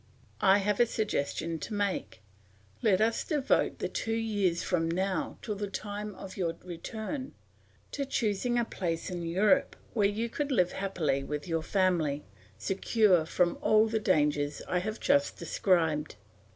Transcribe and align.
I 0.41 0.57
have 0.57 0.79
a 0.79 0.87
suggestion 0.87 1.59
to 1.59 1.75
make; 1.75 2.23
let 2.81 2.99
us 2.99 3.23
devote 3.23 3.77
the 3.77 3.87
two 3.87 4.15
years 4.15 4.63
from 4.63 4.89
now 4.89 5.37
till 5.43 5.53
the 5.53 5.69
time 5.69 6.15
of 6.15 6.35
your 6.35 6.55
return 6.63 7.33
to 7.91 8.03
choosing 8.03 8.57
a 8.57 8.65
place 8.65 9.11
in 9.11 9.21
Europe 9.21 9.75
where 9.93 10.07
you 10.09 10.27
could 10.27 10.51
live 10.51 10.71
happily 10.71 11.23
with 11.23 11.47
your 11.47 11.61
family, 11.61 12.25
secure 12.57 13.27
from 13.27 13.59
all 13.61 13.85
the 13.85 13.99
dangers 13.99 14.63
I 14.67 14.79
have 14.79 14.99
just 14.99 15.37
described. 15.37 16.15